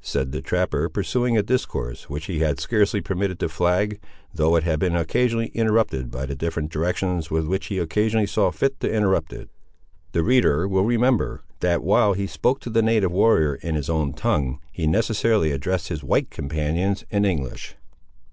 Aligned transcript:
said 0.00 0.32
the 0.32 0.42
trapper, 0.42 0.88
pursuing 0.88 1.38
a 1.38 1.40
discourse 1.44 2.10
which 2.10 2.24
he 2.26 2.40
had 2.40 2.58
scarcely 2.58 3.00
permitted 3.00 3.38
to 3.38 3.48
flag, 3.48 4.00
though 4.34 4.56
it 4.56 4.64
had 4.64 4.80
been 4.80 4.96
occasionally 4.96 5.52
interrupted 5.54 6.10
by 6.10 6.26
the 6.26 6.34
different 6.34 6.68
directions 6.72 7.30
with 7.30 7.46
which 7.46 7.66
he 7.66 7.78
occasionally 7.78 8.26
saw 8.26 8.50
fit 8.50 8.80
to 8.80 8.92
interrupt 8.92 9.32
it. 9.32 9.48
(The 10.10 10.24
reader 10.24 10.66
will 10.66 10.82
remember 10.84 11.44
that, 11.60 11.84
while 11.84 12.14
he 12.14 12.26
spoke 12.26 12.58
to 12.62 12.70
the 12.70 12.82
native 12.82 13.12
warrior 13.12 13.54
in 13.54 13.76
his 13.76 13.88
own 13.88 14.14
tongue, 14.14 14.58
he 14.72 14.88
necessarily 14.88 15.52
addressed 15.52 15.86
his 15.90 16.02
white 16.02 16.28
companions 16.28 17.04
in 17.08 17.24
English.) 17.24 17.76